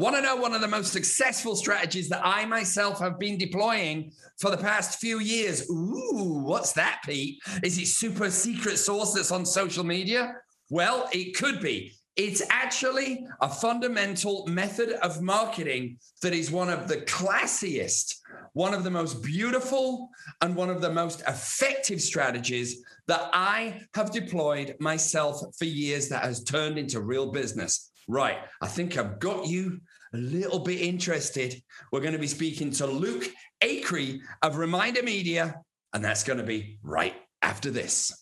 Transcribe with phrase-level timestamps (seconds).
[0.00, 4.12] Want to know one of the most successful strategies that I myself have been deploying
[4.38, 5.70] for the past few years?
[5.70, 7.38] Ooh, what's that, Pete?
[7.62, 10.36] Is it super secret source that's on social media?
[10.70, 11.92] Well, it could be.
[12.16, 18.14] It's actually a fundamental method of marketing that is one of the classiest,
[18.54, 20.08] one of the most beautiful,
[20.40, 26.24] and one of the most effective strategies that I have deployed myself for years that
[26.24, 27.90] has turned into real business.
[28.08, 28.38] Right.
[28.60, 29.80] I think I've got you
[30.12, 31.62] a little bit interested.
[31.92, 33.28] We're going to be speaking to Luke
[33.62, 38.12] Acree of Reminder Media, and that's going to be right after this.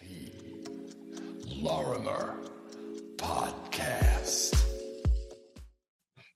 [0.00, 0.32] P.
[1.46, 2.34] Lorimer
[3.16, 4.58] Podcast.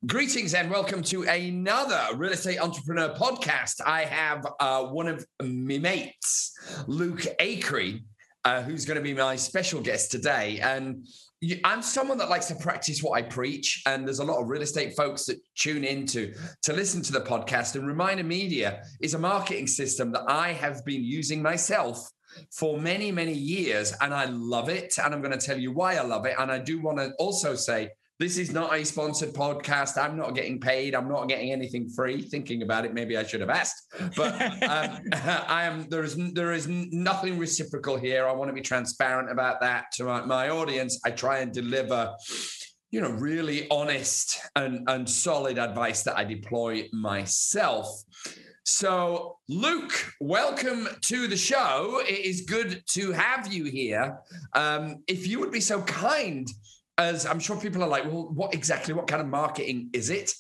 [0.07, 3.81] Greetings and welcome to another real estate entrepreneur podcast.
[3.85, 6.53] I have uh, one of my mates,
[6.87, 8.03] Luke Acree,
[8.45, 10.61] uh, who's going to be my special guest today.
[10.61, 11.07] And
[11.65, 14.63] I'm someone that likes to practice what I preach, and there's a lot of real
[14.63, 17.77] estate folks that tune in to, to listen to the podcast.
[17.77, 22.11] And Reminder Media is a marketing system that I have been using myself
[22.53, 24.99] for many, many years, and I love it.
[25.03, 26.35] And I'm going to tell you why I love it.
[26.39, 29.97] And I do want to also say this is not a sponsored podcast.
[29.97, 30.95] I'm not getting paid.
[30.95, 32.21] I'm not getting anything free.
[32.21, 33.95] Thinking about it, maybe I should have asked.
[34.17, 35.89] But um, I am.
[35.89, 38.27] There is there is nothing reciprocal here.
[38.27, 41.01] I want to be transparent about that to my, my audience.
[41.05, 42.13] I try and deliver,
[42.91, 48.03] you know, really honest and and solid advice that I deploy myself.
[48.65, 52.03] So, Luke, welcome to the show.
[52.07, 54.19] It is good to have you here.
[54.55, 56.47] Um, if you would be so kind
[56.99, 60.33] as I'm sure people are like, well, what exactly, what kind of marketing is it?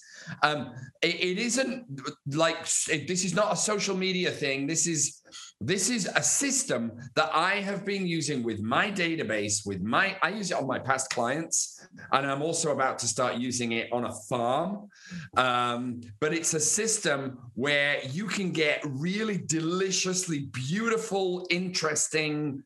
[0.42, 1.86] Um, it, it isn't
[2.26, 4.66] like this is not a social media thing.
[4.66, 5.22] This is
[5.60, 10.30] this is a system that I have been using with my database, with my I
[10.30, 14.04] use it on my past clients, and I'm also about to start using it on
[14.04, 14.88] a farm.
[15.36, 22.62] Um, but it's a system where you can get really deliciously beautiful, interesting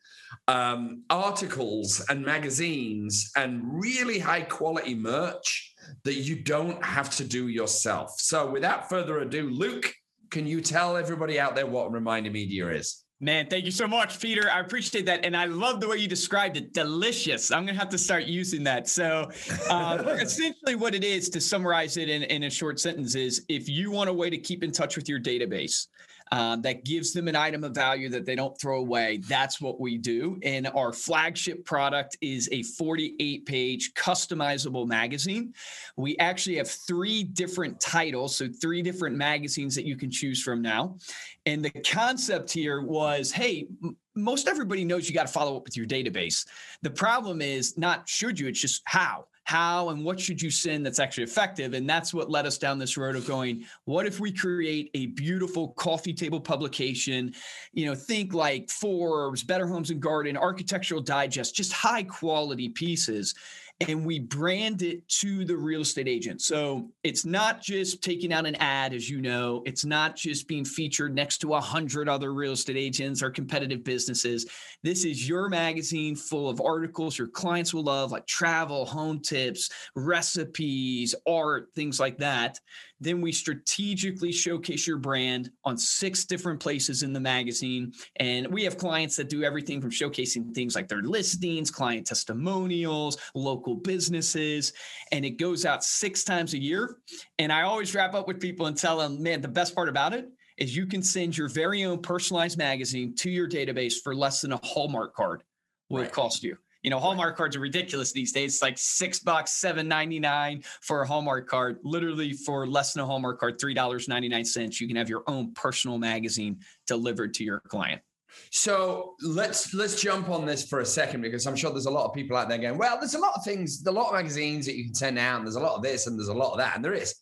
[0.48, 7.48] um, articles and magazines and really high quality merch that you don't have to do
[7.48, 8.20] yourself.
[8.20, 9.92] So, without further ado, Luke,
[10.30, 13.04] can you tell everybody out there what Reminder Media is?
[13.22, 14.50] Man, thank you so much, Peter.
[14.50, 15.24] I appreciate that.
[15.24, 16.72] And I love the way you described it.
[16.72, 17.52] Delicious.
[17.52, 18.88] I'm going to have to start using that.
[18.88, 19.30] So,
[19.70, 23.68] uh, essentially, what it is to summarize it in, in a short sentence is if
[23.68, 25.86] you want a way to keep in touch with your database,
[26.32, 29.18] um, that gives them an item of value that they don't throw away.
[29.28, 30.40] That's what we do.
[30.42, 35.52] And our flagship product is a 48 page customizable magazine.
[35.96, 40.62] We actually have three different titles, so three different magazines that you can choose from
[40.62, 40.96] now.
[41.44, 43.68] And the concept here was hey,
[44.14, 46.46] most everybody knows you got to follow up with your database.
[46.80, 50.86] The problem is not should you, it's just how how and what should you send
[50.86, 51.74] that's actually effective?
[51.74, 55.06] And that's what led us down this road of going what if we create a
[55.06, 57.34] beautiful coffee table publication?
[57.72, 63.34] You know think like forbes better homes and garden architectural digest just high quality pieces
[63.80, 66.40] and we brand it to the real estate agent.
[66.40, 70.64] So it's not just taking out an ad, as you know, it's not just being
[70.64, 74.46] featured next to a hundred other real estate agents or competitive businesses.
[74.82, 79.70] This is your magazine full of articles your clients will love, like travel, home tips,
[79.96, 82.58] recipes, art, things like that.
[83.02, 87.92] Then we strategically showcase your brand on six different places in the magazine.
[88.16, 93.18] And we have clients that do everything from showcasing things like their listings, client testimonials,
[93.34, 94.72] local businesses.
[95.10, 96.98] And it goes out six times a year.
[97.38, 100.14] And I always wrap up with people and tell them, man, the best part about
[100.14, 104.42] it is you can send your very own personalized magazine to your database for less
[104.42, 105.42] than a Hallmark card
[105.88, 106.12] would right.
[106.12, 106.56] cost you.
[106.82, 108.54] You know, Hallmark cards are ridiculous these days.
[108.54, 111.78] It's like six bucks, seven ninety nine for a Hallmark card.
[111.82, 114.80] Literally for less than a Hallmark card, three dollars ninety nine cents.
[114.80, 118.02] You can have your own personal magazine delivered to your client.
[118.50, 122.06] So let's let's jump on this for a second because I'm sure there's a lot
[122.06, 124.66] of people out there going, well, there's a lot of things, a lot of magazines
[124.66, 126.52] that you can send out, and there's a lot of this and there's a lot
[126.52, 127.14] of that, and there is.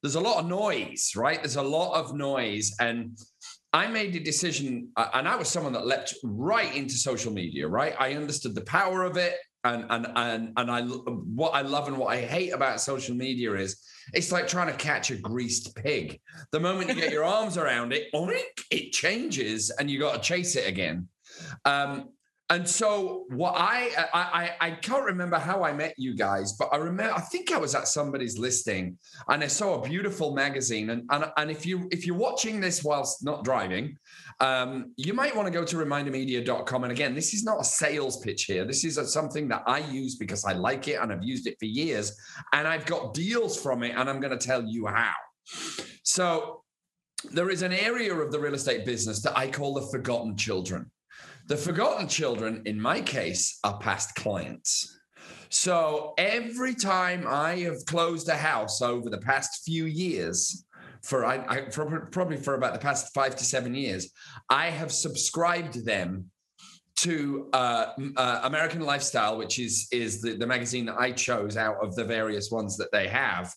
[0.00, 1.40] There's a lot of noise, right?
[1.40, 3.18] There's a lot of noise, and
[3.72, 7.68] I made a decision, and I was someone that leapt right into social media.
[7.68, 11.88] Right, I understood the power of it, and and and and I what I love
[11.88, 13.82] and what I hate about social media is
[14.14, 16.18] it's like trying to catch a greased pig.
[16.52, 20.20] The moment you get your arms around it, oink, it changes, and you got to
[20.20, 21.08] chase it again.
[21.64, 22.10] Um,
[22.50, 26.76] and so what I, I I can't remember how I met you guys, but I
[26.76, 28.96] remember I think I was at somebody's listing
[29.28, 30.88] and I saw a beautiful magazine.
[30.88, 33.98] And and, and if you if you're watching this whilst not driving,
[34.40, 36.84] um, you might want to go to remindermedia.com.
[36.84, 38.64] And again, this is not a sales pitch here.
[38.64, 41.56] This is a, something that I use because I like it and I've used it
[41.58, 42.16] for years,
[42.54, 45.12] and I've got deals from it, and I'm going to tell you how.
[46.02, 46.62] So
[47.30, 50.90] there is an area of the real estate business that I call the forgotten children.
[51.48, 54.98] The forgotten children, in my case, are past clients.
[55.48, 60.66] So every time I have closed a house over the past few years,
[61.02, 64.10] for I, I for, probably for about the past five to seven years,
[64.50, 66.26] I have subscribed them
[66.96, 71.76] to uh, uh, American Lifestyle, which is is the, the magazine that I chose out
[71.82, 73.54] of the various ones that they have.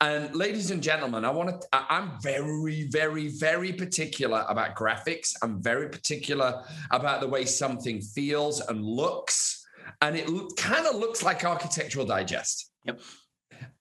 [0.00, 5.34] And ladies and gentlemen, I want to, I'm very, very, very particular about graphics.
[5.42, 9.66] I'm very particular about the way something feels and looks.
[10.00, 12.70] And it kind of looks like Architectural Digest.
[12.84, 13.00] Yep.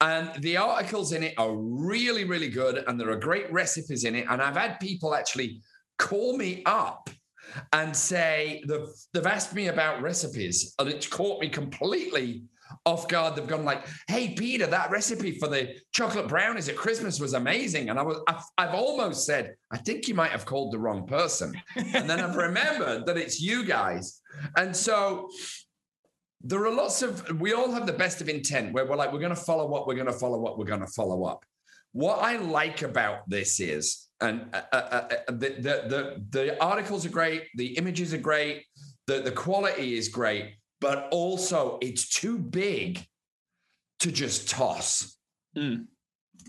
[0.02, 2.84] And the articles in it are really, really good.
[2.88, 4.26] And there are great recipes in it.
[4.30, 5.62] And I've had people actually
[5.98, 7.10] call me up
[7.74, 12.44] and say they've, they've asked me about recipes and it's caught me completely
[12.86, 13.36] off guard.
[13.36, 17.90] They've gone like, "Hey, Peter, that recipe for the chocolate brownies at Christmas was amazing."
[17.90, 21.06] And I was, I've, I've almost said, "I think you might have called the wrong
[21.08, 24.22] person," and then I've remembered that it's you guys.
[24.56, 25.30] And so
[26.42, 27.40] there are lots of.
[27.40, 29.88] We all have the best of intent, where we're like, we're going to follow up,
[29.88, 31.44] we're going to follow up, we're going to follow up.
[31.92, 37.06] What I like about this is, and uh, uh, uh, the, the the the articles
[37.06, 38.64] are great, the images are great,
[39.08, 40.56] the the quality is great
[40.86, 43.04] but also it's too big
[44.00, 45.18] to just toss.
[45.58, 45.88] Mm.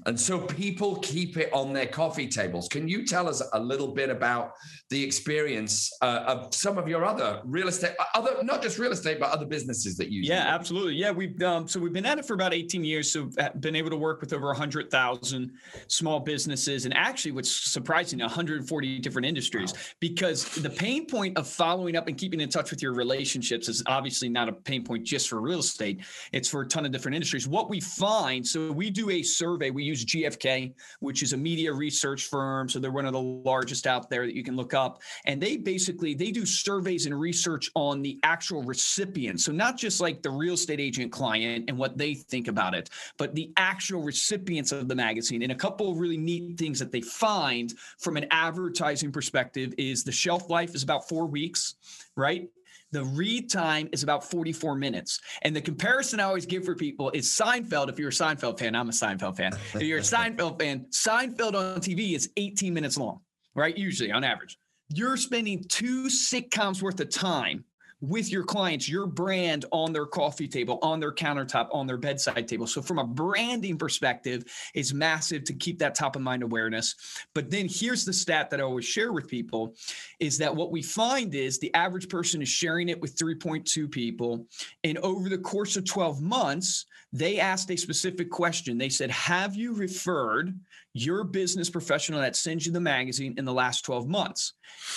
[0.04, 2.68] And so people keep it on their coffee tables.
[2.68, 4.52] Can you tell us a little bit about
[4.90, 8.92] the experience uh, of some of your other real estate, uh, other not just real
[8.92, 10.22] estate, but other businesses that you?
[10.22, 10.94] Yeah, absolutely.
[10.94, 13.10] Yeah, we've um, so we've been at it for about 18 years.
[13.10, 15.52] So been able to work with over 100,000
[15.88, 19.72] small businesses, and actually, what's surprising, 140 different industries.
[19.72, 19.80] Wow.
[20.00, 23.82] Because the pain point of following up and keeping in touch with your relationships is
[23.86, 26.00] obviously not a pain point just for real estate.
[26.32, 27.48] It's for a ton of different industries.
[27.48, 29.70] What we find, so we do a survey.
[29.70, 32.68] We use GFK, which is a media research firm.
[32.68, 35.00] So they're one of the largest out there that you can look up.
[35.24, 39.40] And they basically they do surveys and research on the actual recipient.
[39.40, 42.90] So not just like the real estate agent client and what they think about it,
[43.16, 45.42] but the actual recipients of the magazine.
[45.42, 50.04] And a couple of really neat things that they find from an advertising perspective is
[50.04, 51.74] the shelf life is about four weeks,
[52.16, 52.48] right?
[52.92, 55.20] The read time is about 44 minutes.
[55.42, 57.88] And the comparison I always give for people is Seinfeld.
[57.88, 59.52] If you're a Seinfeld fan, I'm a Seinfeld fan.
[59.74, 63.20] If you're a Seinfeld fan, Seinfeld on TV is 18 minutes long,
[63.54, 63.76] right?
[63.76, 64.56] Usually on average.
[64.88, 67.64] You're spending two sitcoms worth of time
[68.08, 72.46] with your clients, your brand on their coffee table, on their countertop, on their bedside
[72.46, 72.66] table.
[72.66, 74.44] So, from a branding perspective,
[74.74, 76.94] it's massive to keep that top of mind awareness.
[77.34, 79.74] But then here's the stat that I always share with people
[80.20, 84.46] is that what we find is the average person is sharing it with 3.2 people.
[84.84, 86.86] And over the course of 12 months,
[87.18, 88.76] they asked a specific question.
[88.76, 90.58] They said, Have you referred
[90.92, 94.52] your business professional that sends you the magazine in the last 12 months?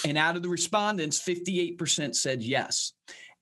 [0.05, 2.93] And out of the respondents, 58% said yes.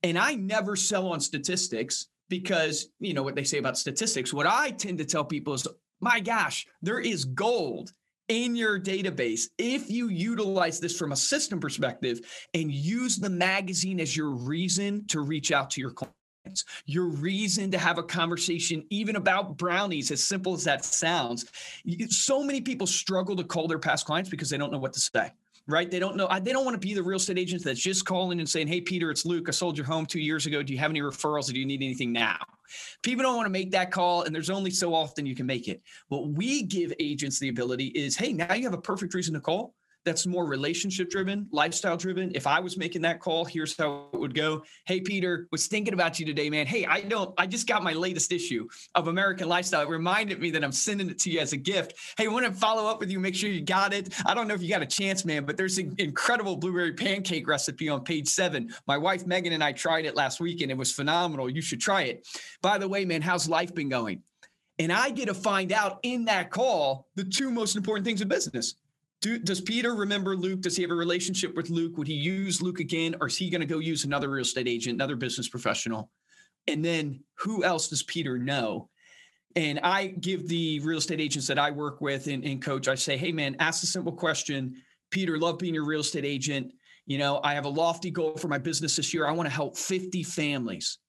[0.03, 4.31] And I never sell on statistics because, you know, what they say about statistics.
[4.31, 5.67] What I tend to tell people is,
[5.99, 7.91] my gosh, there is gold
[8.27, 12.19] in your database if you utilize this from a system perspective
[12.53, 16.16] and use the magazine as your reason to reach out to your clients
[16.85, 21.45] your reason to have a conversation, even about brownies, as simple as that sounds.
[22.09, 24.99] So many people struggle to call their past clients because they don't know what to
[24.99, 25.31] say
[25.67, 25.91] right?
[25.91, 26.27] They don't know.
[26.41, 28.81] They don't want to be the real estate agent that's just calling and saying, "Hey,
[28.81, 29.47] Peter, it's Luke.
[29.49, 30.63] I sold your home two years ago.
[30.63, 31.49] Do you have any referrals?
[31.49, 32.39] Or do you need anything now?"
[33.03, 35.67] People don't want to make that call, and there's only so often you can make
[35.67, 35.81] it.
[36.07, 39.41] What we give agents the ability is, "Hey, now you have a perfect reason to
[39.41, 39.75] call
[40.07, 42.31] that's more relationship driven, lifestyle driven.
[42.33, 44.63] If I was making that call, here's how it would go.
[44.85, 46.65] Hey, Peter, was thinking about you today, man.
[46.65, 49.81] Hey, I don't, I just got my latest issue of American Lifestyle.
[49.81, 51.93] It reminded me that I'm sending it to you as a gift.
[52.17, 54.13] Hey, want to follow up with you, make sure you got it.
[54.25, 57.45] I don't know if you got a chance, man, but there's an incredible blueberry pancake
[57.45, 58.73] recipe on page seven.
[58.87, 61.49] My wife, Megan, and I tried it last week and it was phenomenal.
[61.49, 62.25] You should try it.
[62.61, 64.23] By the way, man, how's life been going?
[64.79, 68.27] And I get to find out in that call the two most important things in
[68.27, 68.75] business
[69.21, 70.61] do, does Peter remember Luke?
[70.61, 71.97] Does he have a relationship with Luke?
[71.97, 74.67] Would he use Luke again, or is he going to go use another real estate
[74.67, 76.11] agent, another business professional?
[76.67, 78.89] And then who else does Peter know?
[79.55, 82.95] And I give the real estate agents that I work with and, and coach, I
[82.95, 84.75] say, hey man, ask a simple question.
[85.09, 86.73] Peter, love being your real estate agent.
[87.07, 89.25] You know, I have a lofty goal for my business this year.
[89.25, 90.99] I want to help 50 families.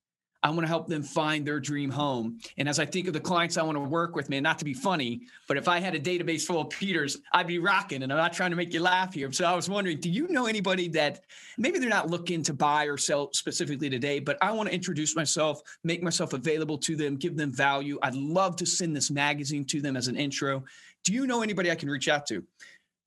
[0.43, 2.39] I want to help them find their dream home.
[2.59, 4.65] And as I think of the clients I want to work with, man, not to
[4.65, 8.05] be funny, but if I had a database full of Peters, I'd be rocking.
[8.05, 9.33] And I'm not trying to make you laugh here.
[9.33, 11.21] So I was wondering, do you know anybody that
[11.57, 15.17] maybe they're not looking to buy or sell specifically today, but I want to introduce
[15.17, 17.99] myself, make myself available to them, give them value.
[18.03, 20.63] I'd love to send this magazine to them as an intro.
[21.05, 22.45] Do you know anybody I can reach out to?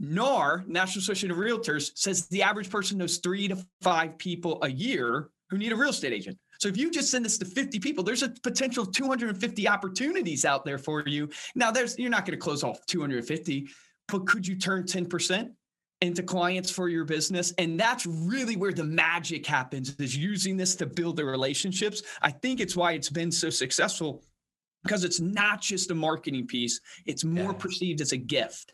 [0.01, 4.69] NAR, National Association of Realtors, says the average person knows three to five people a
[4.69, 6.38] year who need a real estate agent.
[6.62, 10.63] So if you just send this to 50 people, there's a potential 250 opportunities out
[10.63, 11.27] there for you.
[11.56, 13.68] Now, there's you're not going to close off 250,
[14.08, 15.50] but could you turn 10%?
[16.03, 20.75] into clients for your business and that's really where the magic happens is using this
[20.75, 24.24] to build the relationships i think it's why it's been so successful
[24.84, 28.74] because it's not just a marketing piece it's more perceived as a gift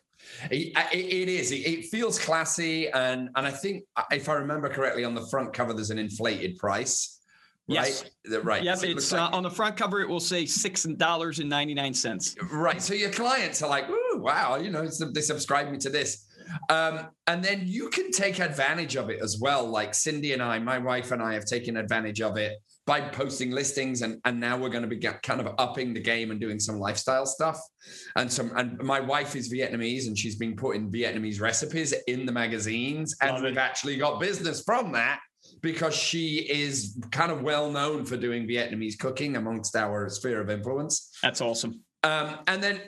[0.50, 1.52] it, it is.
[1.52, 5.72] It feels classy, and and I think if I remember correctly, on the front cover
[5.72, 7.17] there's an inflated price.
[7.68, 8.04] Yes.
[8.28, 8.44] Right.
[8.44, 8.62] Right.
[8.62, 8.78] Yep.
[8.78, 10.00] So it it's like, uh, on the front cover.
[10.00, 12.34] It will say six dollars and ninety nine cents.
[12.50, 12.80] Right.
[12.80, 16.26] So your clients are like, "Ooh, wow!" You know, they subscribe me to this,
[16.70, 19.66] um, and then you can take advantage of it as well.
[19.66, 22.54] Like Cindy and I, my wife and I, have taken advantage of it
[22.86, 26.30] by posting listings, and and now we're going to be kind of upping the game
[26.30, 27.60] and doing some lifestyle stuff.
[28.16, 32.32] And some, and my wife is Vietnamese, and she's been putting Vietnamese recipes in the
[32.32, 33.58] magazines, and Love we've it.
[33.58, 35.20] actually got business from that
[35.60, 40.50] because she is kind of well known for doing Vietnamese cooking amongst our sphere of
[40.50, 41.10] influence.
[41.22, 41.80] That's awesome.
[42.02, 42.80] Um, and then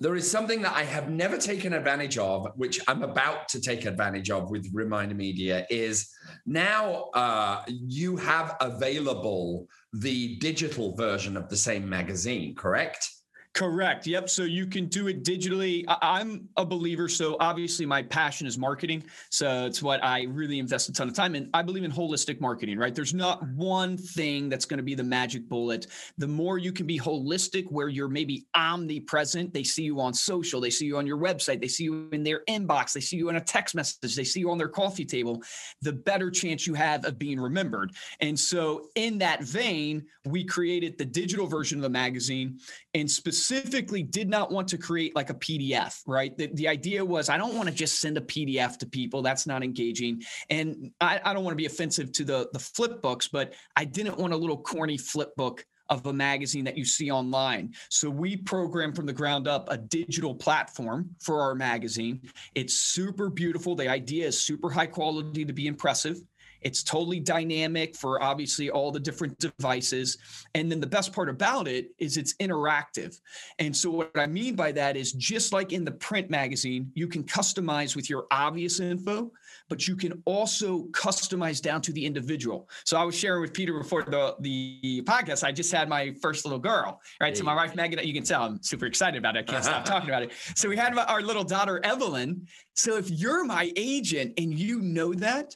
[0.00, 3.84] there is something that I have never taken advantage of, which I'm about to take
[3.84, 6.10] advantage of with Reminder Media, is
[6.46, 13.08] now uh, you have available the digital version of the same magazine, correct?
[13.54, 14.04] Correct.
[14.04, 14.28] Yep.
[14.30, 15.84] So you can do it digitally.
[16.02, 17.08] I'm a believer.
[17.08, 19.04] So obviously, my passion is marketing.
[19.30, 21.50] So it's what I really invest a ton of time in.
[21.54, 22.92] I believe in holistic marketing, right?
[22.92, 25.86] There's not one thing that's going to be the magic bullet.
[26.18, 30.60] The more you can be holistic, where you're maybe omnipresent, they see you on social,
[30.60, 33.28] they see you on your website, they see you in their inbox, they see you
[33.28, 35.40] in a text message, they see you on their coffee table,
[35.80, 37.92] the better chance you have of being remembered.
[38.20, 42.58] And so, in that vein, we created the digital version of the magazine
[42.94, 46.36] and specifically did not want to create like a PDF, right?
[46.38, 49.20] The, the idea was I don't want to just send a PDF to people.
[49.20, 50.22] That's not engaging.
[50.48, 53.84] And I, I don't want to be offensive to the, the flip books, but I
[53.84, 57.74] didn't want a little corny flip book of a magazine that you see online.
[57.90, 62.22] So we program from the ground up a digital platform for our magazine.
[62.54, 63.74] It's super beautiful.
[63.74, 66.20] The idea is super high quality to be impressive.
[66.64, 70.18] It's totally dynamic for obviously all the different devices.
[70.54, 73.20] And then the best part about it is it's interactive.
[73.58, 77.06] And so, what I mean by that is just like in the print magazine, you
[77.06, 79.30] can customize with your obvious info,
[79.68, 82.68] but you can also customize down to the individual.
[82.84, 86.44] So, I was sharing with Peter before the, the podcast, I just had my first
[86.44, 87.36] little girl, right?
[87.36, 89.40] So, my wife, Megan, you can tell I'm super excited about it.
[89.40, 90.32] I can't stop talking about it.
[90.54, 92.46] So, we had our little daughter, Evelyn.
[92.74, 95.54] So, if you're my agent and you know that,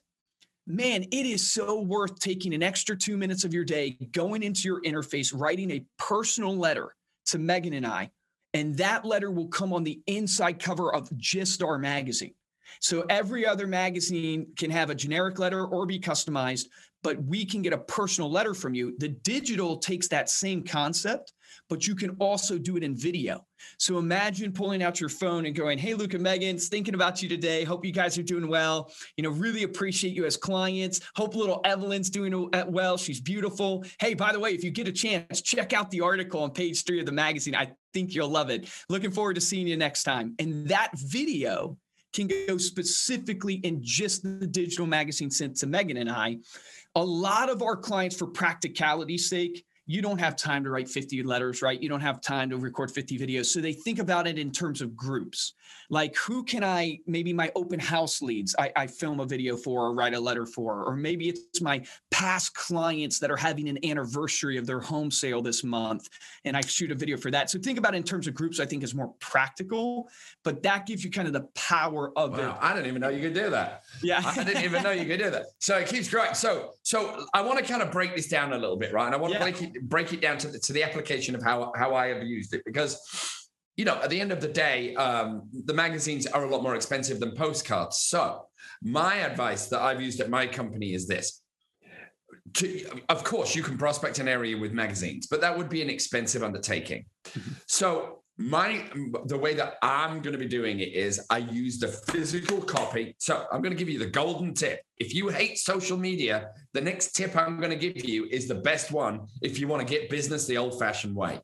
[0.69, 4.63] man, it is so worth taking an extra two minutes of your day, going into
[4.69, 6.95] your interface, writing a personal letter
[7.27, 8.11] to Megan and I.
[8.55, 12.35] And that letter will come on the inside cover of just our magazine.
[12.81, 16.67] So every other magazine can have a generic letter or be customized,
[17.03, 18.95] but we can get a personal letter from you.
[18.99, 21.33] The digital takes that same concept
[21.69, 23.45] but you can also do it in video.
[23.79, 27.29] So imagine pulling out your phone and going, Hey, Luke and Megan's thinking about you
[27.29, 27.65] today.
[27.65, 28.91] Hope you guys are doing well.
[29.17, 31.01] You know, really appreciate you as clients.
[31.17, 32.97] Hope little Evelyn's doing well.
[32.97, 33.85] She's beautiful.
[34.01, 36.85] Hey, by the way, if you get a chance, check out the article on page
[36.85, 37.55] three of the magazine.
[37.55, 38.69] I think you'll love it.
[38.89, 40.35] Looking forward to seeing you next time.
[40.39, 41.77] And that video
[42.13, 46.39] can go specifically in just the digital magazine sent to Megan and I.
[46.95, 51.23] A lot of our clients, for practicality's sake, you don't have time to write 50
[51.23, 51.81] letters, right?
[51.83, 53.47] You don't have time to record 50 videos.
[53.47, 55.55] So they think about it in terms of groups.
[55.91, 59.87] Like, who can I, maybe my open house leads, I, I film a video for
[59.87, 63.79] or write a letter for, or maybe it's my past clients that are having an
[63.85, 66.09] anniversary of their home sale this month
[66.45, 67.51] and I shoot a video for that.
[67.51, 70.09] So think about it in terms of groups, I think is more practical,
[70.45, 72.57] but that gives you kind of the power of wow, it.
[72.61, 73.83] I didn't even know you could do that.
[74.03, 74.23] Yeah.
[74.25, 75.47] I didn't even know you could do that.
[75.61, 76.35] So it keeps growing.
[76.35, 79.07] So, so I want to kind of break this down a little bit, right?
[79.07, 79.39] And I want yeah.
[79.39, 82.09] to break it break it down to the, to the application of how, how I
[82.09, 82.99] have used it because,
[83.79, 86.75] you know, at the end of the day, um, the magazines are a lot more
[86.75, 88.01] expensive than postcards.
[88.01, 88.47] So
[88.83, 91.41] my advice that I've used at my company is this.
[92.55, 95.91] To, of course, you can prospect an area with magazines, but that would be an
[95.91, 97.05] expensive undertaking.
[97.27, 97.53] Mm-hmm.
[97.67, 98.85] So my
[99.27, 103.15] the way that I'm going to be doing it is I use the physical copy.
[103.19, 104.81] So I'm going to give you the golden tip.
[104.97, 108.57] If you hate social media, the next tip I'm going to give you is the
[108.57, 111.41] best one if you want to get business the old-fashioned way.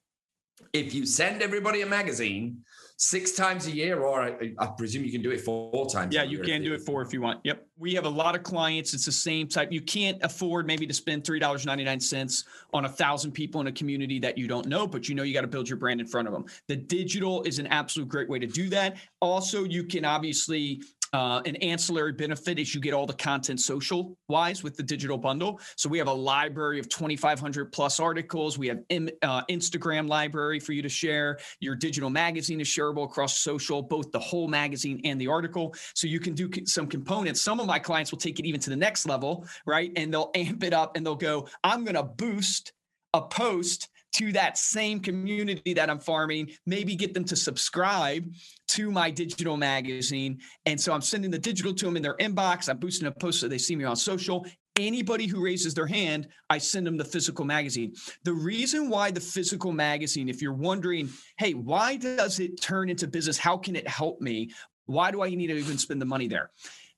[0.74, 2.64] If you send everybody a magazine
[2.96, 6.12] six times a year, or I, I presume you can do it four times.
[6.12, 7.40] Yeah, you can do it four if you want.
[7.44, 7.64] Yep.
[7.78, 8.92] We have a lot of clients.
[8.92, 9.70] It's the same type.
[9.70, 13.60] You can't afford maybe to spend three dollars ninety nine cents on a thousand people
[13.60, 15.78] in a community that you don't know, but you know you got to build your
[15.78, 16.44] brand in front of them.
[16.66, 18.96] The digital is an absolute great way to do that.
[19.20, 20.82] Also, you can obviously
[21.14, 25.16] uh, an ancillary benefit is you get all the content social wise with the digital
[25.16, 25.60] bundle.
[25.76, 28.58] So we have a library of 2,500 plus articles.
[28.58, 31.38] We have uh, Instagram library for you to share.
[31.60, 35.76] Your digital magazine is shareable across social, both the whole magazine and the article.
[35.94, 37.40] So you can do some components.
[37.40, 39.92] Some of my clients will take it even to the next level, right?
[39.94, 42.72] And they'll amp it up and they'll go, I'm going to boost
[43.12, 48.32] a post to that same community that I'm farming, maybe get them to subscribe
[48.68, 50.40] to my digital magazine.
[50.66, 52.68] And so I'm sending the digital to them in their inbox.
[52.68, 54.46] I'm boosting a post so they see me on social.
[54.76, 57.94] Anybody who raises their hand, I send them the physical magazine.
[58.24, 63.06] The reason why the physical magazine, if you're wondering, hey, why does it turn into
[63.06, 63.38] business?
[63.38, 64.50] How can it help me?
[64.86, 66.50] Why do I need to even spend the money there?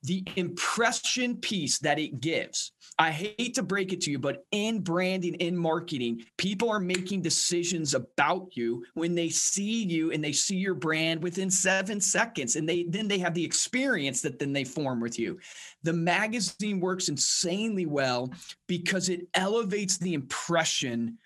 [0.06, 2.72] The impression piece that it gives.
[2.98, 7.22] I hate to break it to you, but in branding, in marketing, people are making
[7.22, 12.54] decisions about you when they see you and they see your brand within seven seconds.
[12.56, 15.38] And they then they have the experience that then they form with you.
[15.82, 18.32] The magazine works insanely well
[18.68, 21.18] because it elevates the impression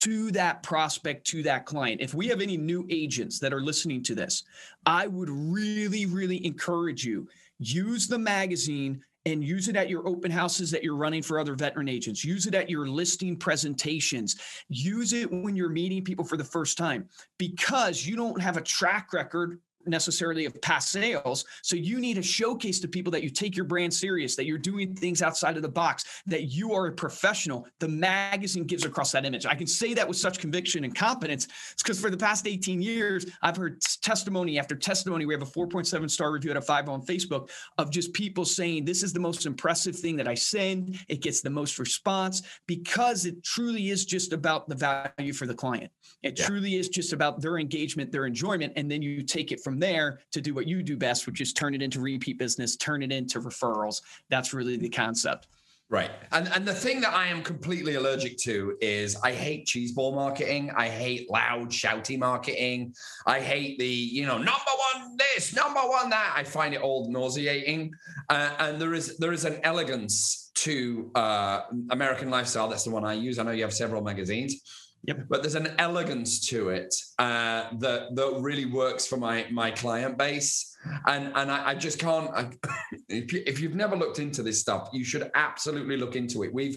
[0.00, 2.00] to that prospect, to that client.
[2.00, 4.44] If we have any new agents that are listening to this,
[4.86, 7.28] I would really, really encourage you
[7.60, 11.54] use the magazine and use it at your open houses that you're running for other
[11.54, 12.24] veteran agents.
[12.24, 14.40] Use it at your listing presentations.
[14.68, 17.06] Use it when you're meeting people for the first time
[17.38, 21.44] because you don't have a track record necessarily of past sales.
[21.62, 24.58] So you need to showcase to people that you take your brand serious, that you're
[24.58, 27.66] doing things outside of the box, that you are a professional.
[27.78, 29.46] The magazine gives across that image.
[29.46, 31.46] I can say that with such conviction and confidence.
[31.72, 35.26] It's because for the past 18 years, I've heard testimony after testimony.
[35.26, 38.84] We have a 4.7 star review out of five on Facebook of just people saying,
[38.84, 40.98] This is the most impressive thing that I send.
[41.08, 45.54] It gets the most response because it truly is just about the value for the
[45.54, 45.90] client.
[46.22, 46.46] It yeah.
[46.46, 48.74] truly is just about their engagement, their enjoyment.
[48.76, 51.52] And then you take it from there to do what you do best, which is
[51.52, 54.02] turn it into repeat business, turn it into referrals.
[54.28, 55.46] That's really the concept.
[55.88, 56.10] Right.
[56.32, 60.72] And and the thing that I am completely allergic to is I hate cheeseball marketing.
[60.76, 62.94] I hate loud, shouty marketing.
[63.26, 66.32] I hate the, you know, number one this, number one that.
[66.36, 67.92] I find it all nauseating.
[68.28, 72.68] Uh, and there is there is an elegance to uh, American lifestyle.
[72.68, 73.38] That's the one I use.
[73.38, 74.62] I know you have several magazines.
[75.04, 75.26] Yep.
[75.28, 80.18] But there's an elegance to it uh, that that really works for my my client
[80.18, 82.30] base, and and I, I just can't.
[82.34, 82.50] I,
[83.08, 86.52] if, you, if you've never looked into this stuff, you should absolutely look into it.
[86.52, 86.76] We've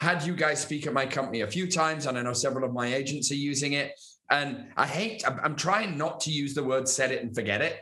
[0.00, 2.74] had you guys speak at my company a few times, and I know several of
[2.74, 3.92] my agents are using it.
[4.30, 5.22] And I hate.
[5.26, 7.80] I'm trying not to use the word "set it and forget it."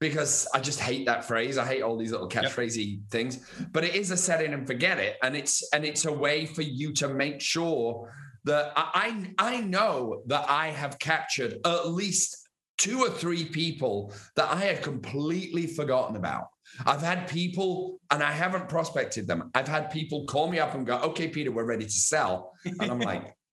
[0.00, 1.58] because I just hate that phrase.
[1.58, 3.10] I hate all these little catchphrasey yep.
[3.10, 3.46] things.
[3.70, 6.46] But it is a set it and forget it, and it's and it's a way
[6.46, 8.10] for you to make sure
[8.44, 12.48] that I I know that I have captured at least
[12.78, 16.46] two or three people that I had completely forgotten about.
[16.86, 19.50] I've had people, and I haven't prospected them.
[19.54, 22.90] I've had people call me up and go, "Okay, Peter, we're ready to sell," and
[22.90, 23.34] I'm like.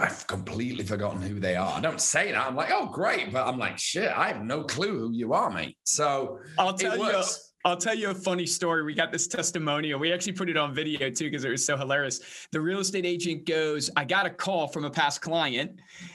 [0.00, 1.76] I've completely forgotten who they are.
[1.76, 2.46] I don't say that.
[2.46, 3.32] I'm like, oh, great.
[3.32, 5.76] But I'm like, shit, I have no clue who you are, mate.
[5.82, 7.20] So I'll tell you.
[7.64, 8.84] I'll tell you a funny story.
[8.84, 9.98] We got this testimonial.
[9.98, 12.20] We actually put it on video too because it was so hilarious.
[12.52, 15.72] The real estate agent goes, I got a call from a past client,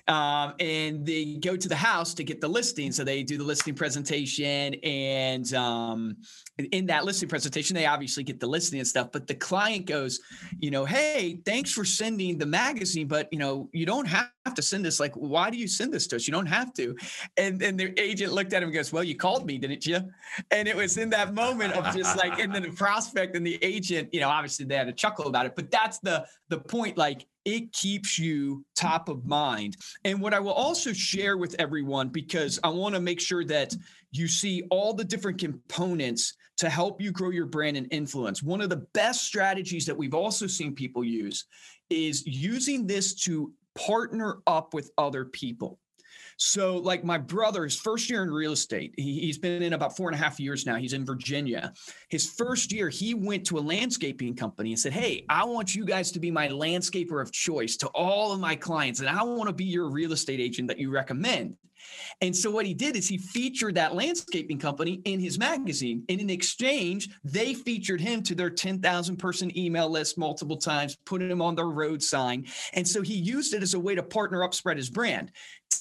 [0.07, 2.93] um, and they go to the house to get the listing.
[2.93, 6.15] So they do the listing presentation, and um,
[6.57, 9.09] in that listing presentation, they obviously get the listing and stuff.
[9.11, 10.19] But the client goes,
[10.59, 14.61] you know, hey, thanks for sending the magazine, but you know, you don't have to
[14.61, 14.99] send this.
[14.99, 16.27] Like, why do you send this to us?
[16.27, 16.95] You don't have to.
[17.37, 19.99] And then the agent looked at him and goes, well, you called me, didn't you?
[20.51, 23.57] And it was in that moment of just like, and then the prospect and the
[23.63, 26.97] agent, you know, obviously they had a chuckle about it, but that's the the point.
[26.97, 29.75] Like, it keeps you top of mind.
[30.05, 33.75] And what I will also share with everyone, because I want to make sure that
[34.11, 38.41] you see all the different components to help you grow your brand and influence.
[38.41, 41.43] One of the best strategies that we've also seen people use
[41.89, 45.77] is using this to partner up with other people.
[46.37, 49.97] So, like my brother, his first year in real estate, he, has been in about
[49.97, 50.75] four and a half years now.
[50.75, 51.73] He's in Virginia.
[52.09, 55.83] His first year, he went to a landscaping company and said, Hey, I want you
[55.83, 59.47] guys to be my landscaper of choice to all of my clients, and I want
[59.47, 61.57] to be your real estate agent that you recommend.
[62.21, 66.03] And so what he did is he featured that landscaping company in his magazine.
[66.09, 71.21] And in exchange, they featured him to their 10,000 person email list multiple times, put
[71.21, 72.45] him on their road sign.
[72.73, 75.31] And so he used it as a way to partner up, spread his brand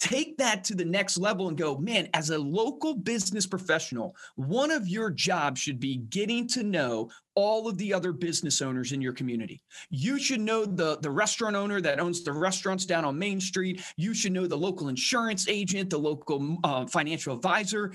[0.03, 4.73] take that to the next level and go, man, as a local business professional, one
[4.73, 9.01] of your jobs should be getting to know all of the other business owners in
[9.01, 9.63] your community.
[9.91, 13.83] You should know the, the restaurant owner that owns the restaurants down on Main Street.
[13.97, 17.93] You should know the local insurance agent, the local uh, financial advisor.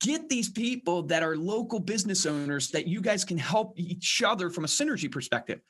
[0.00, 4.50] Get these people that are local business owners that you guys can help each other
[4.50, 5.60] from a synergy perspective.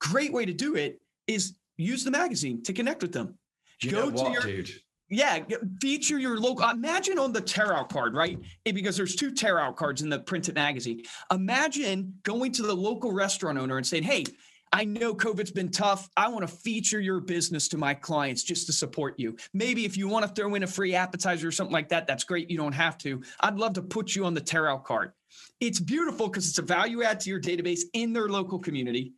[0.00, 3.38] Great way to do it is use the magazine to connect with them.
[3.82, 4.70] You Go to what, your dude?
[5.08, 5.44] Yeah,
[5.80, 6.68] feature your local.
[6.68, 8.38] Imagine on the tear out card, right?
[8.64, 11.02] Eh, because there's two tear out cards in the printed magazine.
[11.30, 14.24] Imagine going to the local restaurant owner and saying, "Hey,
[14.72, 16.08] I know COVID's been tough.
[16.16, 19.36] I want to feature your business to my clients just to support you.
[19.54, 22.24] Maybe if you want to throw in a free appetizer or something like that, that's
[22.24, 22.50] great.
[22.50, 23.22] You don't have to.
[23.40, 25.12] I'd love to put you on the tear out card.
[25.60, 29.12] It's beautiful because it's a value add to your database in their local community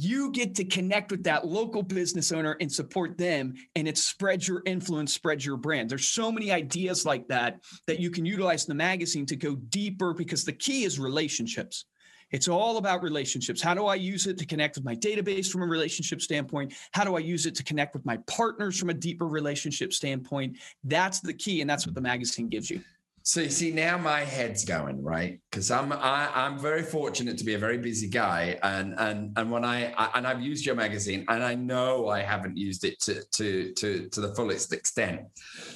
[0.00, 4.46] you get to connect with that local business owner and support them and it spreads
[4.46, 8.64] your influence spreads your brand there's so many ideas like that that you can utilize
[8.64, 11.84] in the magazine to go deeper because the key is relationships
[12.30, 13.62] it's all about relationships.
[13.62, 16.74] How do I use it to connect with my database from a relationship standpoint?
[16.92, 20.58] How do I use it to connect with my partners from a deeper relationship standpoint?
[20.84, 22.82] That's the key, and that's what the magazine gives you.
[23.28, 26.82] So you see now my head's going right because I'm I, am i am very
[26.82, 30.40] fortunate to be a very busy guy and and and when I, I, and I've
[30.40, 34.34] used your magazine and I know I haven't used it to to to to the
[34.34, 35.20] fullest extent.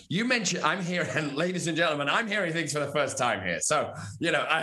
[0.09, 3.61] You mentioned I'm hearing, ladies and gentlemen, I'm hearing things for the first time here.
[3.61, 4.59] So you know I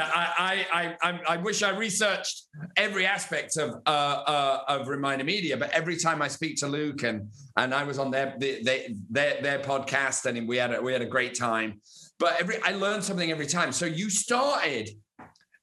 [0.49, 5.58] I I I, I wish I researched every aspect of uh, uh, of Reminder Media,
[5.58, 9.41] but every time I speak to Luke and and I was on their their their,
[9.43, 11.82] their podcast and we had a, we had a great time
[12.19, 13.71] but every I learned something every time.
[13.71, 14.89] So you started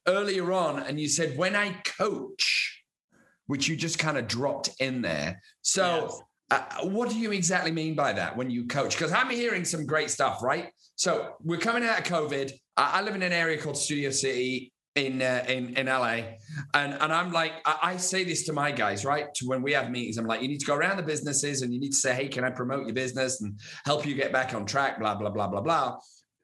[0.09, 2.83] earlier on and you said when I coach,
[3.47, 5.41] which you just kind of dropped in there.
[5.63, 6.61] So yes.
[6.83, 8.97] uh, what do you exactly mean by that when you coach?
[8.97, 10.71] Because I'm hearing some great stuff, right?
[10.97, 12.53] So we're coming out of COVID.
[12.77, 16.21] I, I live in an area called Studio City in uh, in in LA,
[16.73, 19.73] and and I'm like I, I, say this to my guys right to when we
[19.75, 20.17] have meetings.
[20.17, 22.29] I'm like, you need to go around the businesses and you need to say, hey,
[22.29, 24.99] can I promote your business and help you get back on track?
[24.99, 25.99] Blah blah blah blah blah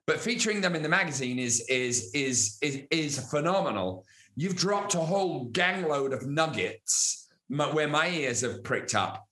[0.07, 4.05] but featuring them in the magazine is is is is is phenomenal.
[4.35, 9.27] You've dropped a whole gangload of nuggets where my ears have pricked up.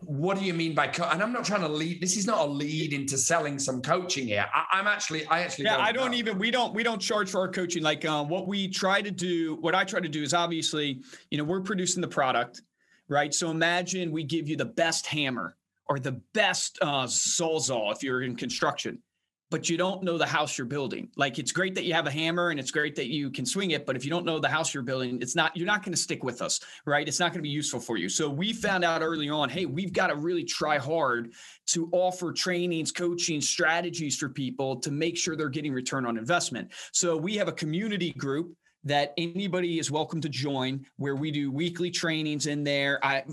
[0.00, 2.00] What do you mean by co- and I'm not trying to lead.
[2.00, 4.46] This is not a lead into selling some coaching here.
[4.52, 6.16] I, am actually, I actually, yeah, don't I don't know.
[6.16, 6.38] even.
[6.38, 7.82] We don't, we don't charge for our coaching.
[7.82, 11.36] Like um, what we try to do, what I try to do is obviously, you
[11.36, 12.62] know, we're producing the product,
[13.08, 13.32] right?
[13.32, 15.54] So imagine we give you the best hammer
[15.86, 19.02] or the best uh, sawzall if you're in construction
[19.50, 21.08] but you don't know the house you're building.
[21.16, 23.72] Like it's great that you have a hammer and it's great that you can swing
[23.72, 25.92] it, but if you don't know the house you're building, it's not you're not going
[25.92, 27.06] to stick with us, right?
[27.06, 28.08] It's not going to be useful for you.
[28.08, 31.32] So we found out early on, hey, we've got to really try hard
[31.66, 36.70] to offer trainings, coaching, strategies for people to make sure they're getting return on investment.
[36.92, 38.54] So we have a community group
[38.84, 42.98] that anybody is welcome to join where we do weekly trainings in there.
[43.04, 43.24] I,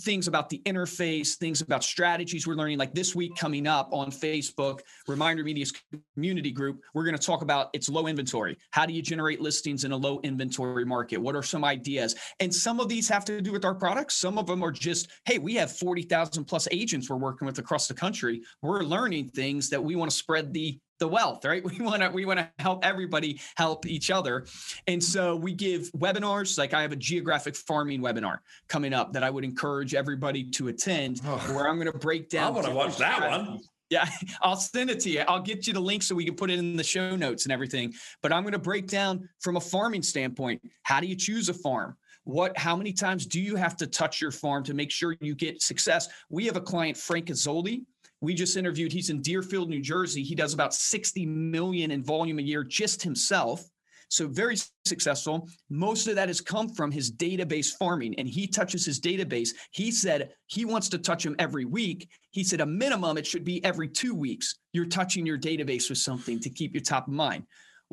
[0.00, 4.10] things about the interface things about strategies we're learning like this week coming up on
[4.10, 5.72] facebook reminder media's
[6.14, 8.56] community group we're going to talk about its low inventory.
[8.70, 11.18] How do you generate listings in a low inventory market?
[11.18, 12.14] What are some ideas?
[12.40, 14.16] And some of these have to do with our products.
[14.16, 17.88] Some of them are just hey we have 40000 plus agents we're working with across
[17.88, 18.42] the country.
[18.62, 21.62] We're learning things that we want to spread the the wealth, right?
[21.74, 24.46] We want to we want to help everybody help each other.
[24.86, 29.22] And so we give webinars, like I have a geographic farming webinar coming up that
[29.22, 32.66] I would encourage everybody to attend oh, where I'm going to break down I want
[32.66, 33.60] to watch that one.
[33.90, 34.08] Yeah,
[34.42, 35.20] I'll send it to you.
[35.26, 37.52] I'll get you the link so we can put it in the show notes and
[37.52, 37.92] everything.
[38.22, 41.54] But I'm going to break down from a farming standpoint, how do you choose a
[41.54, 41.96] farm?
[42.24, 45.34] what how many times do you have to touch your farm to make sure you
[45.34, 47.84] get success we have a client frank Azzoli,
[48.24, 50.22] we just interviewed, he's in Deerfield, New Jersey.
[50.22, 53.64] He does about 60 million in volume a year just himself.
[54.08, 55.48] So very successful.
[55.70, 59.50] Most of that has come from his database farming, and he touches his database.
[59.72, 62.08] He said he wants to touch them every week.
[62.30, 64.56] He said a minimum it should be every two weeks.
[64.72, 67.44] You're touching your database with something to keep you top of mind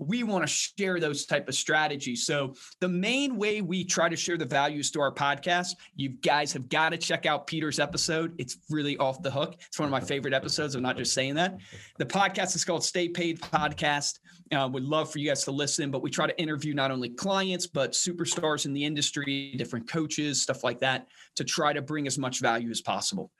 [0.01, 2.25] we want to share those type of strategies.
[2.25, 6.51] So the main way we try to share the values to our podcast, you guys
[6.53, 8.33] have got to check out Peter's episode.
[8.39, 9.55] It's really off the hook.
[9.67, 10.73] It's one of my favorite episodes.
[10.73, 11.57] I'm not just saying that.
[11.99, 14.19] The podcast is called Stay Paid Podcast.
[14.53, 17.09] Uh, would love for you guys to listen, but we try to interview not only
[17.09, 22.05] clients, but superstars in the industry, different coaches, stuff like that, to try to bring
[22.05, 23.31] as much value as possible.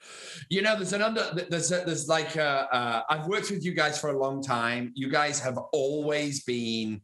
[0.50, 3.74] You know, there's an under, there's, a, there's like, a, uh, I've worked with you
[3.74, 4.94] guys for a long time.
[4.96, 7.02] You guys have always been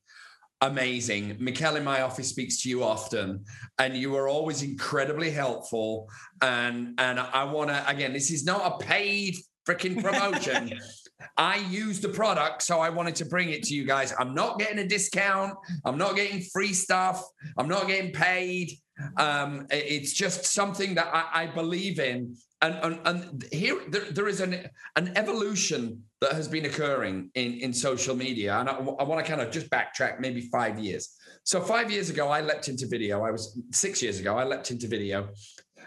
[0.61, 1.35] amazing.
[1.35, 3.43] Mikkel in my office speaks to you often,
[3.77, 6.09] and you are always incredibly helpful.
[6.41, 9.35] And and I want to again, this is not a paid
[9.67, 10.79] freaking promotion.
[11.35, 14.13] I use the product, so I wanted to bring it to you guys.
[14.17, 15.55] I'm not getting a discount.
[15.85, 17.23] I'm not getting free stuff.
[17.57, 18.71] I'm not getting paid.
[19.17, 22.35] Um, it's just something that I, I believe in.
[22.61, 27.59] And, and, and here there, there is an, an evolution that has been occurring in,
[27.59, 28.57] in social media.
[28.57, 31.15] And I, I want to kind of just backtrack maybe five years.
[31.43, 33.23] So five years ago, I leapt into video.
[33.23, 35.29] I was six years ago, I leapt into video.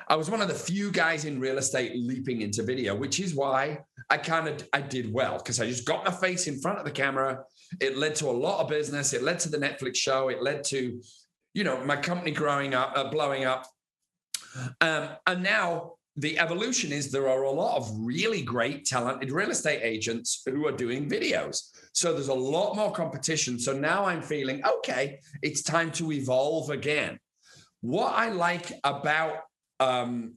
[0.09, 3.35] I was one of the few guys in real estate leaping into video, which is
[3.35, 6.79] why I kind of I did well because I just got my face in front
[6.79, 7.45] of the camera.
[7.81, 9.13] It led to a lot of business.
[9.13, 10.29] It led to the Netflix show.
[10.29, 11.01] It led to,
[11.55, 13.67] you know, my company growing up, uh, blowing up.
[14.81, 19.51] Um, and now the evolution is there are a lot of really great, talented real
[19.51, 21.71] estate agents who are doing videos.
[21.93, 23.59] So there's a lot more competition.
[23.59, 27.19] So now I'm feeling okay, it's time to evolve again.
[27.81, 29.39] What I like about
[29.81, 30.35] um,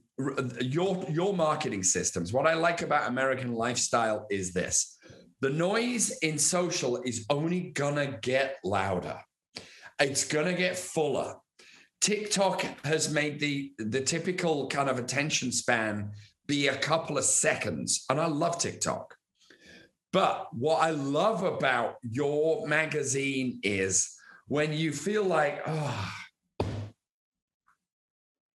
[0.60, 2.32] your your marketing systems.
[2.32, 4.96] What I like about American lifestyle is this:
[5.40, 9.18] the noise in social is only gonna get louder.
[10.00, 11.36] It's gonna get fuller.
[12.00, 16.10] TikTok has made the the typical kind of attention span
[16.46, 19.14] be a couple of seconds, and I love TikTok.
[20.12, 24.14] But what I love about your magazine is
[24.46, 26.14] when you feel like, oh,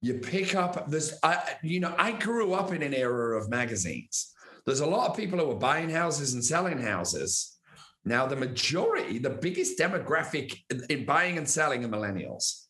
[0.02, 4.34] you pick up this I, you know i grew up in an era of magazines.
[4.66, 7.58] There's a lot of people who are buying houses and selling houses.
[8.06, 10.58] Now the majority the biggest demographic
[10.90, 12.66] in buying and selling are millennials.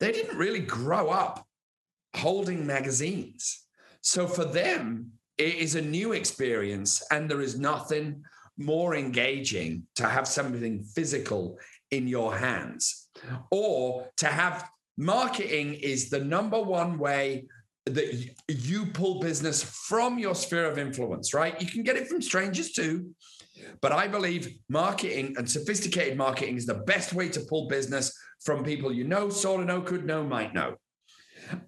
[0.00, 1.46] They didn't really grow up
[2.16, 3.64] holding magazines.
[4.00, 8.24] So for them it is a new experience and there is nothing
[8.58, 11.58] more engaging to have something physical
[11.90, 13.08] in your hands
[13.50, 17.46] or to have marketing is the number one way
[17.86, 21.60] that you pull business from your sphere of influence, right?
[21.60, 23.14] You can get it from strangers too.
[23.80, 28.64] But I believe marketing and sophisticated marketing is the best way to pull business from
[28.64, 30.76] people you know, sort of know, could know, might know.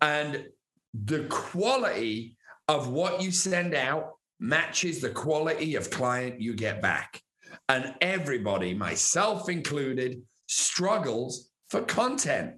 [0.01, 0.47] And
[0.93, 2.37] the quality
[2.69, 7.21] of what you send out matches the quality of client you get back.
[7.69, 12.57] And everybody, myself included, struggles for content.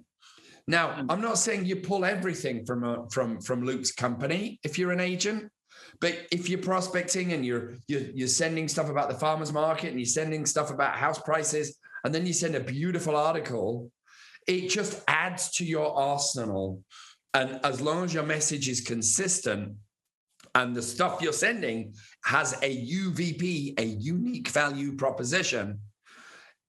[0.67, 1.05] Now, mm.
[1.09, 4.99] I'm not saying you pull everything from a, from from Luke's company if you're an
[4.99, 5.49] agent,
[5.99, 9.99] but if you're prospecting and you're, you're you're sending stuff about the farmers market and
[9.99, 13.91] you're sending stuff about house prices, and then you send a beautiful article,
[14.47, 16.83] it just adds to your arsenal.
[17.33, 19.75] And as long as your message is consistent
[20.55, 25.79] and the stuff you're sending has a UVP, a unique value proposition,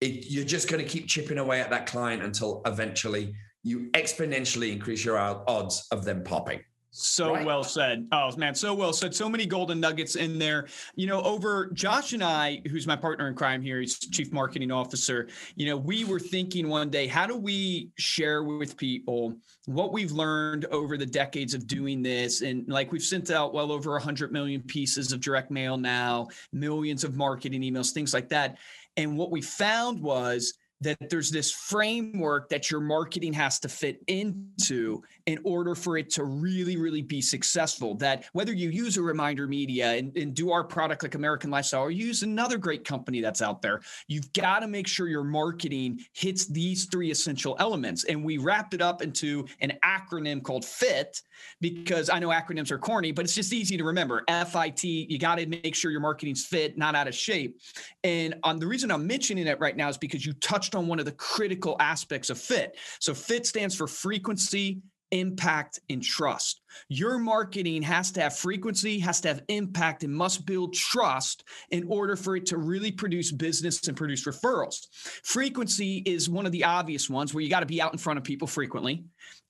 [0.00, 4.72] it, you're just going to keep chipping away at that client until eventually you exponentially
[4.72, 6.60] increase your odds of them popping.
[6.90, 7.44] So right?
[7.44, 8.08] well said.
[8.12, 9.14] Oh man, so well said.
[9.14, 10.66] So many golden nuggets in there.
[10.96, 14.72] You know, over Josh and I, who's my partner in crime here, he's chief marketing
[14.72, 15.28] officer.
[15.54, 19.34] You know, we were thinking one day, how do we share with people
[19.66, 22.40] what we've learned over the decades of doing this?
[22.40, 27.04] And like we've sent out well over 100 million pieces of direct mail now, millions
[27.04, 28.56] of marketing emails, things like that.
[28.96, 34.00] And what we found was that there's this framework that your marketing has to fit
[34.06, 37.94] into in order for it to really, really be successful.
[37.96, 41.82] That whether you use a reminder media and, and do our product like American Lifestyle
[41.82, 46.00] or use another great company that's out there, you've got to make sure your marketing
[46.12, 48.04] hits these three essential elements.
[48.04, 51.22] And we wrapped it up into an acronym called FIT
[51.60, 54.24] because I know acronyms are corny, but it's just easy to remember.
[54.28, 57.60] FIT, you got to make sure your marketing's fit, not out of shape.
[58.04, 60.98] And um, the reason I'm mentioning it right now is because you touched on one
[60.98, 62.76] of the critical aspects of FIT.
[63.00, 66.60] So FIT stands for frequency, impact, and trust.
[66.88, 71.84] Your marketing has to have frequency, has to have impact, and must build trust in
[71.88, 74.86] order for it to really produce business and produce referrals.
[75.24, 78.18] Frequency is one of the obvious ones where you got to be out in front
[78.18, 79.04] of people frequently.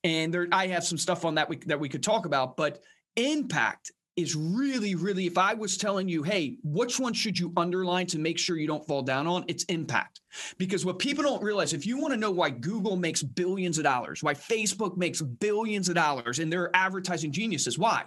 [0.04, 2.80] And there, I have some stuff on that we, that we could talk about, but
[3.16, 8.06] impact is really, really, if I was telling you, hey, which one should you underline
[8.08, 9.44] to make sure you don't fall down on?
[9.46, 10.22] It's impact.
[10.58, 13.84] Because what people don't realize, if you want to know why Google makes billions of
[13.84, 18.06] dollars, why Facebook makes billions of dollars, and they're advertising geniuses, why?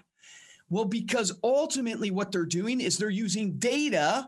[0.69, 4.27] Well, because ultimately what they're doing is they're using data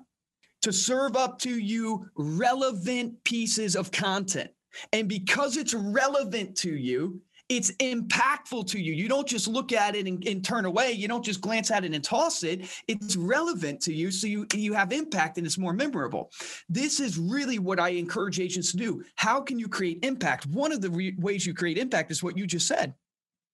[0.62, 4.52] to serve up to you relevant pieces of content.
[4.94, 8.94] And because it's relevant to you, it's impactful to you.
[8.94, 10.92] You don't just look at it and, and, turn away.
[10.92, 12.68] You don't just glance at it and toss it.
[12.88, 14.12] It's relevant to you.
[14.12, 16.32] So you, you have impact and it's more memorable.
[16.70, 19.04] This is really what I encourage agents to do.
[19.16, 20.46] How can you create impact?
[20.48, 22.94] One of the re- ways you create impact is what you just said.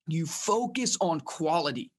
[0.08, 1.92] You focus on quality.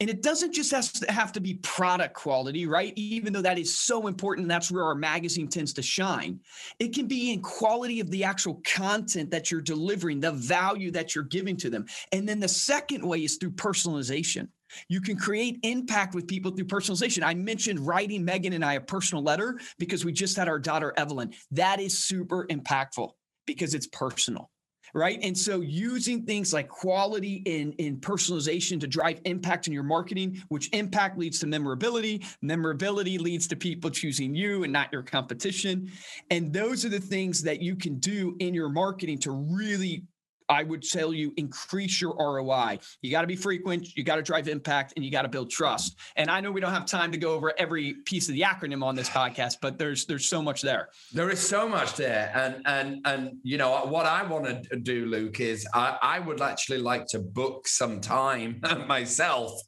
[0.00, 2.92] And it doesn't just have to be product quality, right?
[2.96, 6.40] Even though that is so important, that's where our magazine tends to shine.
[6.78, 11.14] It can be in quality of the actual content that you're delivering, the value that
[11.14, 11.86] you're giving to them.
[12.12, 14.48] And then the second way is through personalization.
[14.88, 17.22] You can create impact with people through personalization.
[17.22, 20.92] I mentioned writing Megan and I a personal letter because we just had our daughter
[20.96, 21.32] Evelyn.
[21.52, 23.12] That is super impactful
[23.46, 24.50] because it's personal
[24.94, 25.18] right?
[25.22, 30.42] And so using things like quality and, in personalization to drive impact in your marketing,
[30.48, 32.24] which impact leads to memorability.
[32.42, 35.90] Memorability leads to people choosing you and not your competition.
[36.30, 40.04] And those are the things that you can do in your marketing to really
[40.48, 42.78] I would tell you increase your ROI.
[43.02, 45.50] You got to be frequent, you got to drive impact, and you got to build
[45.50, 45.98] trust.
[46.16, 48.82] And I know we don't have time to go over every piece of the acronym
[48.84, 50.88] on this podcast, but there's there's so much there.
[51.12, 55.06] There is so much there, and and and you know what I want to do,
[55.06, 59.60] Luke, is I, I would actually like to book some time myself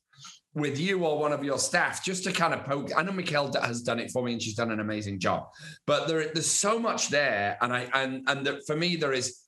[0.54, 2.90] with you or one of your staff just to kind of poke.
[2.96, 5.46] I know Mikkel has done it for me and she's done an amazing job,
[5.86, 7.56] but there, there's so much there.
[7.60, 9.39] And I, and, and the, for me, there is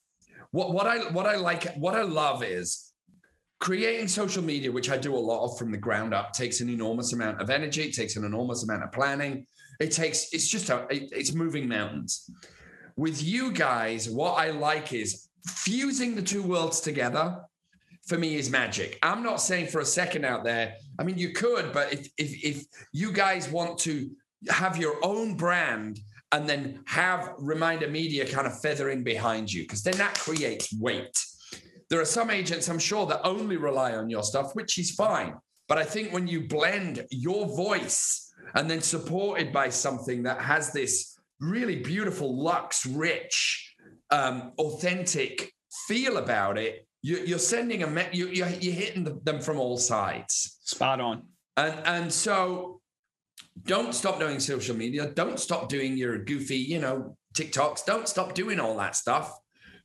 [0.52, 2.92] what what I what I like what I love is
[3.58, 6.68] creating social media, which I do a lot of from the ground up, takes an
[6.68, 9.46] enormous amount of energy, it takes an enormous amount of planning.
[9.80, 12.30] It takes it's just a it, it's moving mountains.
[12.96, 17.40] With you guys, what I like is fusing the two worlds together.
[18.06, 18.98] For me, is magic.
[19.00, 20.74] I'm not saying for a second out there.
[20.98, 24.10] I mean, you could, but if if if you guys want to
[24.50, 26.00] have your own brand
[26.32, 31.16] and then have Reminder Media kind of feathering behind you, because then that creates weight.
[31.90, 35.34] There are some agents, I'm sure, that only rely on your stuff, which is fine.
[35.68, 40.72] But I think when you blend your voice and then supported by something that has
[40.72, 43.74] this really beautiful, luxe, rich,
[44.10, 45.52] um, authentic
[45.86, 49.76] feel about it, you, are sending a me- you, you're, you're hitting them from all
[49.76, 50.58] sides.
[50.64, 51.22] Spot on.
[51.56, 52.80] And and so
[53.64, 55.06] don't stop doing social media.
[55.06, 57.84] Don't stop doing your goofy, you know, TikToks.
[57.84, 59.38] Don't stop doing all that stuff.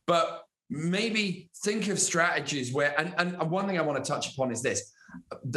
[0.05, 4.51] But maybe think of strategies where, and, and one thing I want to touch upon
[4.51, 4.91] is this.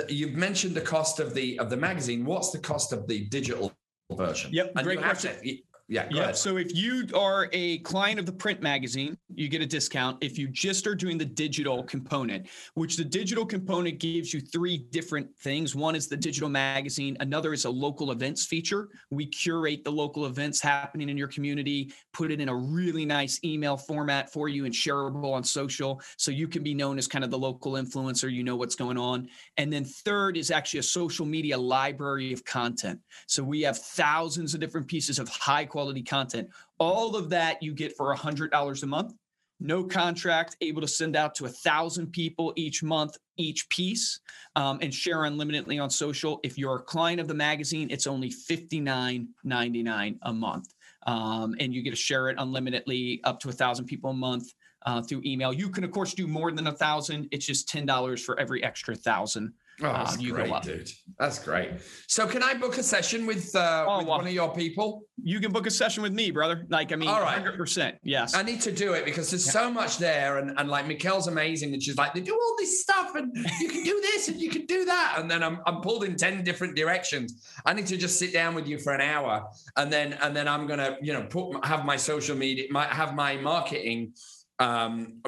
[0.09, 2.25] You've mentioned the cost of the of the magazine.
[2.25, 3.73] What's the cost of the digital
[4.13, 4.53] version?
[4.53, 5.33] Yep, and great question.
[5.43, 5.57] To,
[5.91, 6.07] yeah.
[6.13, 6.31] Yeah.
[6.31, 10.23] So if you are a client of the print magazine, you get a discount.
[10.23, 14.79] If you just are doing the digital component, which the digital component gives you three
[14.93, 15.75] different things.
[15.75, 17.17] One is the digital magazine.
[17.19, 18.89] Another is a local events feature.
[19.11, 23.41] We curate the local events happening in your community, put it in a really nice
[23.43, 26.01] email format for you and shareable on social.
[26.17, 28.33] So you can be known as kind of the local influencer.
[28.33, 29.29] You know what's going on.
[29.57, 33.01] And then third is actually a social media library of content.
[33.27, 36.47] So we have thousands of different pieces of high quality quality content.
[36.79, 39.15] All of that you get for $100 a month.
[39.63, 44.21] No contract, able to send out to a thousand people each month, each piece,
[44.57, 46.41] um, and share unlimitedly on social.
[46.43, 50.69] If you're a client of the magazine, it's only $59.99 a month.
[51.07, 54.53] Um, and you get to share it unlimitedly up to a thousand people a month
[54.85, 55.53] uh, through email.
[55.53, 57.29] You can, of course, do more than a thousand.
[57.31, 60.91] It's just $10 for every extra thousand Oh, that's um, great, dude.
[61.19, 61.71] That's great.
[62.07, 65.03] So, can I book a session with, uh, oh, with well, one of your people?
[65.23, 66.67] You can book a session with me, brother.
[66.69, 67.43] Like, I mean, All right.
[67.43, 67.97] 100%.
[68.03, 68.35] Yes.
[68.35, 69.53] I need to do it because there's yeah.
[69.53, 70.39] so much there.
[70.39, 71.73] And, and like, Mikkel's amazing.
[71.73, 74.51] And she's like, they do all this stuff and you can do this and you
[74.51, 75.17] can do that.
[75.19, 77.47] And then I'm, I'm pulled in 10 different directions.
[77.65, 79.49] I need to just sit down with you for an hour.
[79.77, 82.85] And then, and then I'm going to, you know, put, have my social media, my,
[82.87, 84.13] have my marketing
[84.59, 85.21] um,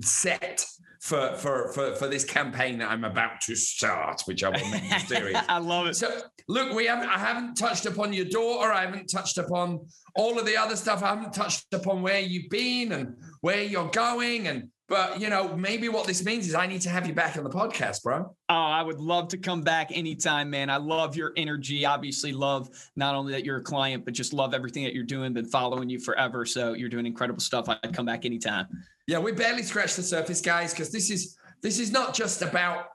[0.00, 0.64] set
[1.00, 4.82] for, for for for this campaign that I'm about to start, which I will make
[4.90, 5.40] mysterious.
[5.48, 5.96] I love it.
[5.96, 8.72] So look, we haven't I haven't touched upon your daughter.
[8.72, 11.02] I haven't touched upon all of the other stuff.
[11.02, 15.56] I haven't touched upon where you've been and where you're going and but you know,
[15.56, 18.18] maybe what this means is I need to have you back on the podcast, bro.
[18.48, 20.70] Oh, I would love to come back anytime, man.
[20.70, 21.84] I love your energy.
[21.84, 25.32] Obviously, love not only that you're a client, but just love everything that you're doing.
[25.32, 27.68] Been following you forever, so you're doing incredible stuff.
[27.68, 28.68] I'd come back anytime.
[29.06, 32.86] Yeah, we barely scratched the surface, guys, because this is this is not just about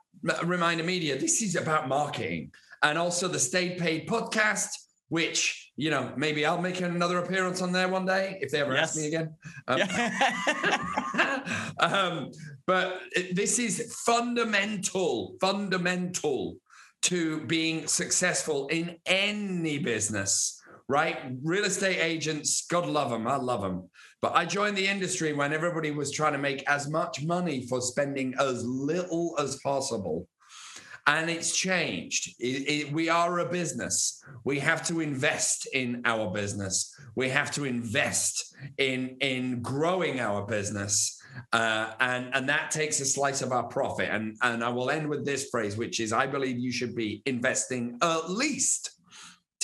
[0.44, 1.18] Reminder Media.
[1.18, 4.68] This is about marketing and also the Stay Paid podcast
[5.12, 8.72] which you know maybe I'll make another appearance on there one day if they ever
[8.72, 8.88] yes.
[8.88, 9.34] ask me again.
[9.68, 11.42] Um, yeah.
[11.80, 12.30] um,
[12.66, 12.98] but
[13.30, 16.56] this is fundamental, fundamental
[17.02, 21.16] to being successful in any business right?
[21.42, 23.26] Real estate agents, God love them.
[23.26, 23.88] I love them.
[24.22, 27.80] But I joined the industry when everybody was trying to make as much money for
[27.80, 30.28] spending as little as possible.
[31.08, 32.36] And it's changed.
[32.38, 34.22] It, it, we are a business.
[34.44, 36.94] We have to invest in our business.
[37.16, 41.20] We have to invest in, in growing our business.
[41.52, 44.08] Uh, and, and that takes a slice of our profit.
[44.12, 47.22] And, and I will end with this phrase, which is I believe you should be
[47.26, 48.92] investing at least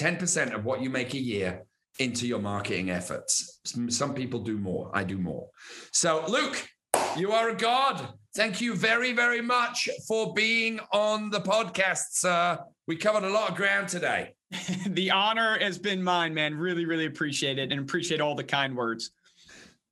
[0.00, 1.62] 10% of what you make a year
[1.98, 3.60] into your marketing efforts.
[3.88, 4.90] Some people do more.
[4.94, 5.48] I do more.
[5.92, 6.68] So, Luke,
[7.16, 8.08] you are a god.
[8.34, 12.58] Thank you very, very much for being on the podcast, sir.
[12.86, 14.34] We covered a lot of ground today.
[14.86, 16.54] the honor has been mine, man.
[16.54, 19.10] Really, really appreciate it and appreciate all the kind words.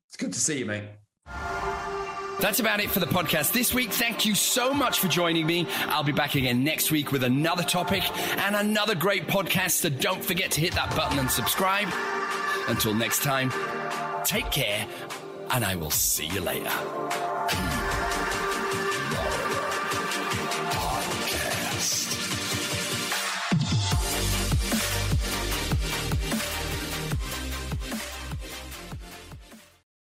[0.07, 1.96] It's good to see you, mate.
[2.39, 3.91] That's about it for the podcast this week.
[3.91, 5.67] Thank you so much for joining me.
[5.87, 8.03] I'll be back again next week with another topic
[8.37, 9.71] and another great podcast.
[9.71, 11.87] So don't forget to hit that button and subscribe.
[12.67, 13.51] Until next time,
[14.23, 14.85] take care,
[15.51, 16.69] and I will see you later.